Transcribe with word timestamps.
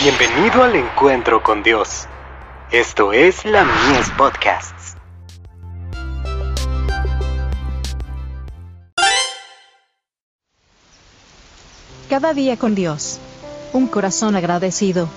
Bienvenido 0.00 0.62
al 0.62 0.76
encuentro 0.76 1.42
con 1.42 1.64
Dios. 1.64 2.06
Esto 2.70 3.12
es 3.12 3.44
la 3.44 3.64
Mies 3.64 4.08
Podcasts. 4.16 4.94
Cada 12.08 12.32
día 12.32 12.56
con 12.56 12.76
Dios. 12.76 13.18
Un 13.72 13.88
corazón 13.88 14.36
agradecido. 14.36 15.08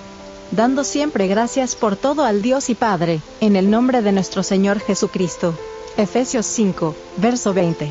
Dando 0.50 0.82
siempre 0.82 1.28
gracias 1.28 1.76
por 1.76 1.94
todo 1.94 2.24
al 2.24 2.42
Dios 2.42 2.68
y 2.68 2.74
Padre, 2.74 3.20
en 3.40 3.54
el 3.54 3.70
nombre 3.70 4.02
de 4.02 4.10
nuestro 4.10 4.42
Señor 4.42 4.80
Jesucristo. 4.80 5.56
Efesios 5.96 6.46
5, 6.46 6.96
verso 7.18 7.54
20. 7.54 7.88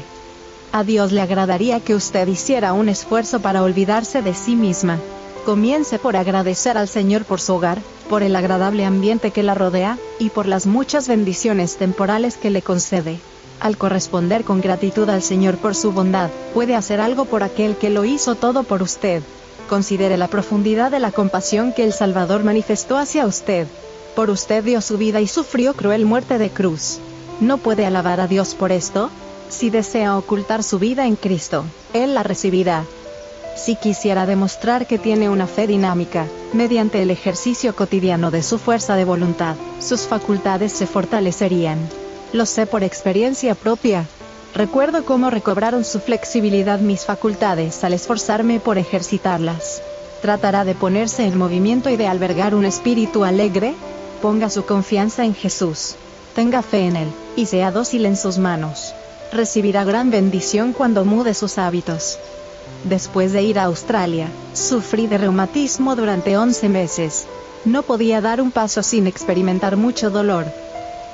A 0.74 0.84
Dios 0.84 1.14
le 1.14 1.22
agradaría 1.22 1.80
que 1.80 1.96
usted 1.96 2.28
hiciera 2.28 2.74
un 2.74 2.90
esfuerzo 2.90 3.42
para 3.42 3.64
olvidarse 3.64 4.22
de 4.22 4.34
sí 4.34 4.58
misma. 4.58 5.00
Comience 5.46 5.98
por 5.98 6.16
agradecer 6.16 6.78
al 6.78 6.88
Señor 6.88 7.26
por 7.26 7.42
su 7.42 7.56
hogar, 7.56 7.80
por 8.10 8.22
el 8.22 8.36
agradable 8.36 8.86
ambiente 8.86 9.32
que 9.32 9.42
la 9.42 9.56
rodea, 9.56 9.98
y 10.20 10.30
por 10.30 10.46
las 10.46 10.68
muchas 10.68 11.08
bendiciones 11.08 11.78
temporales 11.78 12.38
que 12.38 12.52
le 12.52 12.62
concede. 12.62 13.20
Al 13.60 13.78
corresponder 13.78 14.44
con 14.44 14.62
gratitud 14.62 15.10
al 15.10 15.24
Señor 15.24 15.58
por 15.58 15.74
su 15.74 15.92
bondad, 15.92 16.30
puede 16.54 16.76
hacer 16.76 17.02
algo 17.02 17.26
por 17.26 17.42
aquel 17.42 17.76
que 17.76 17.90
lo 17.90 18.06
hizo 18.06 18.36
todo 18.36 18.64
por 18.64 18.84
usted. 18.84 19.24
Considere 19.68 20.18
la 20.18 20.28
profundidad 20.28 20.92
de 20.92 21.00
la 21.00 21.12
compasión 21.12 21.74
que 21.74 21.84
el 21.84 21.94
Salvador 21.94 22.44
manifestó 22.44 22.98
hacia 22.98 23.26
usted. 23.26 23.68
Por 24.16 24.30
usted 24.30 24.64
dio 24.64 24.82
su 24.82 24.98
vida 24.98 25.22
y 25.22 25.28
sufrió 25.28 25.74
cruel 25.74 26.06
muerte 26.06 26.38
de 26.38 26.50
cruz. 26.50 27.00
¿No 27.40 27.58
puede 27.58 27.86
alabar 27.86 28.20
a 28.20 28.28
Dios 28.28 28.54
por 28.54 28.72
esto? 28.72 29.10
Si 29.50 29.70
desea 29.70 30.18
ocultar 30.18 30.62
su 30.64 30.78
vida 30.78 31.08
en 31.08 31.16
Cristo, 31.16 31.64
Él 31.94 32.14
la 32.14 32.24
recibirá. 32.24 32.84
Si 33.56 33.76
quisiera 33.76 34.26
demostrar 34.26 34.88
que 34.88 34.98
tiene 34.98 35.30
una 35.30 35.46
fe 35.46 35.68
dinámica, 35.68 36.26
mediante 36.54 37.02
el 37.02 37.12
ejercicio 37.12 37.76
cotidiano 37.76 38.32
de 38.32 38.44
su 38.44 38.58
fuerza 38.58 38.96
de 38.96 39.06
voluntad, 39.06 39.56
sus 39.80 40.02
facultades 40.02 40.72
se 40.72 40.88
fortalecerían. 40.88 41.78
Lo 42.34 42.46
sé 42.46 42.66
por 42.66 42.84
experiencia 42.84 43.56
propia. 43.56 44.06
Recuerdo 44.56 45.06
cómo 45.06 45.30
recobraron 45.30 45.84
su 45.84 46.00
flexibilidad 46.00 46.80
mis 46.80 47.06
facultades 47.06 47.84
al 47.84 47.94
esforzarme 47.94 48.60
por 48.60 48.78
ejercitarlas. 48.78 49.82
¿Tratará 50.22 50.66
de 50.66 50.76
ponerse 50.76 51.26
en 51.26 51.38
movimiento 51.38 51.90
y 51.90 51.98
de 51.98 52.08
albergar 52.08 52.56
un 52.56 52.66
espíritu 52.66 53.26
alegre? 53.26 53.74
Ponga 54.22 54.50
su 54.50 54.66
confianza 54.66 55.26
en 55.26 55.36
Jesús. 55.36 55.96
Tenga 56.36 56.62
fe 56.62 56.88
en 56.88 56.96
Él, 56.96 57.08
y 57.36 57.48
sea 57.48 57.72
dócil 57.72 58.06
en 58.06 58.16
sus 58.16 58.38
manos. 58.38 58.94
Recibirá 59.34 59.84
gran 59.84 60.10
bendición 60.12 60.74
cuando 60.74 61.06
mude 61.06 61.34
sus 61.34 61.58
hábitos. 61.58 62.18
Después 62.84 63.32
de 63.32 63.44
ir 63.44 63.60
a 63.60 63.66
Australia, 63.66 64.30
sufrí 64.54 65.08
de 65.08 65.18
reumatismo 65.18 65.96
durante 65.96 66.38
11 66.38 66.70
meses. 66.70 67.28
No 67.64 67.84
podía 67.84 68.22
dar 68.22 68.42
un 68.42 68.52
paso 68.52 68.82
sin 68.82 69.06
experimentar 69.06 69.78
mucho 69.78 70.10
dolor. 70.10 70.46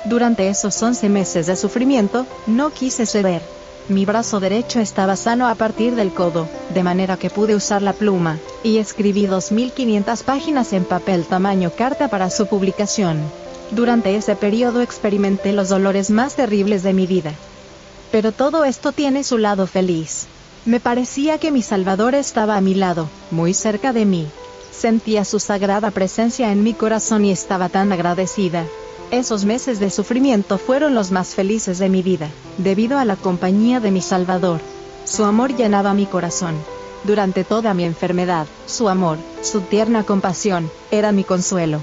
Durante 0.06 0.48
esos 0.48 0.82
11 0.82 1.08
meses 1.08 1.46
de 1.46 1.56
sufrimiento, 1.56 2.26
no 2.46 2.70
quise 2.70 3.04
ceder. 3.04 3.42
Mi 3.88 4.04
brazo 4.04 4.38
derecho 4.38 4.80
estaba 4.80 5.16
sano 5.16 5.48
a 5.48 5.54
partir 5.54 5.94
del 5.94 6.12
codo, 6.12 6.48
de 6.74 6.82
manera 6.82 7.16
que 7.16 7.30
pude 7.30 7.54
usar 7.54 7.82
la 7.82 7.92
pluma, 7.92 8.38
y 8.62 8.78
escribí 8.78 9.26
2.500 9.26 10.22
páginas 10.24 10.72
en 10.72 10.84
papel 10.84 11.24
tamaño 11.24 11.70
carta 11.76 12.08
para 12.08 12.30
su 12.30 12.46
publicación. 12.46 13.18
Durante 13.70 14.16
ese 14.16 14.36
periodo 14.36 14.80
experimenté 14.80 15.52
los 15.52 15.68
dolores 15.68 16.10
más 16.10 16.34
terribles 16.34 16.82
de 16.82 16.92
mi 16.92 17.06
vida. 17.06 17.32
Pero 18.10 18.32
todo 18.32 18.64
esto 18.64 18.92
tiene 18.92 19.24
su 19.24 19.36
lado 19.38 19.66
feliz. 19.66 20.26
Me 20.68 20.80
parecía 20.80 21.38
que 21.38 21.50
mi 21.50 21.62
Salvador 21.62 22.14
estaba 22.14 22.58
a 22.58 22.60
mi 22.60 22.74
lado, 22.74 23.08
muy 23.30 23.54
cerca 23.54 23.94
de 23.94 24.04
mí. 24.04 24.26
Sentía 24.70 25.24
su 25.24 25.40
sagrada 25.40 25.90
presencia 25.90 26.52
en 26.52 26.62
mi 26.62 26.74
corazón 26.74 27.24
y 27.24 27.30
estaba 27.30 27.70
tan 27.70 27.90
agradecida. 27.90 28.66
Esos 29.10 29.46
meses 29.46 29.80
de 29.80 29.88
sufrimiento 29.88 30.58
fueron 30.58 30.94
los 30.94 31.10
más 31.10 31.34
felices 31.34 31.78
de 31.78 31.88
mi 31.88 32.02
vida, 32.02 32.28
debido 32.58 32.98
a 32.98 33.06
la 33.06 33.16
compañía 33.16 33.80
de 33.80 33.90
mi 33.90 34.02
Salvador. 34.02 34.60
Su 35.06 35.24
amor 35.24 35.56
llenaba 35.56 35.94
mi 35.94 36.04
corazón. 36.04 36.54
Durante 37.02 37.44
toda 37.44 37.72
mi 37.72 37.84
enfermedad, 37.84 38.46
su 38.66 38.90
amor, 38.90 39.16
su 39.40 39.62
tierna 39.62 40.02
compasión, 40.02 40.70
era 40.90 41.12
mi 41.12 41.24
consuelo. 41.24 41.80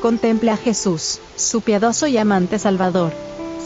Contemple 0.00 0.52
a 0.52 0.56
Jesús, 0.56 1.18
su 1.36 1.60
piadoso 1.60 2.06
y 2.06 2.16
amante 2.16 2.58
Salvador, 2.58 3.12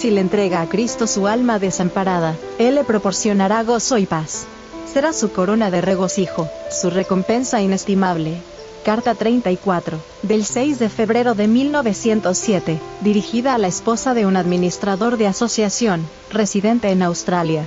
si 0.00 0.10
le 0.10 0.22
entrega 0.22 0.62
a 0.62 0.66
Cristo 0.66 1.06
su 1.06 1.26
alma 1.26 1.58
desamparada, 1.58 2.34
Él 2.58 2.76
le 2.76 2.84
proporcionará 2.84 3.62
gozo 3.64 3.98
y 3.98 4.06
paz. 4.06 4.46
Será 4.90 5.12
su 5.12 5.30
corona 5.30 5.70
de 5.70 5.82
regocijo, 5.82 6.48
su 6.70 6.88
recompensa 6.88 7.60
inestimable. 7.60 8.40
Carta 8.82 9.14
34, 9.14 9.98
del 10.22 10.46
6 10.46 10.78
de 10.78 10.88
febrero 10.88 11.34
de 11.34 11.48
1907, 11.48 12.80
dirigida 13.02 13.54
a 13.54 13.58
la 13.58 13.68
esposa 13.68 14.14
de 14.14 14.24
un 14.24 14.38
administrador 14.38 15.18
de 15.18 15.26
asociación, 15.26 16.06
residente 16.32 16.88
en 16.88 17.02
Australia. 17.02 17.66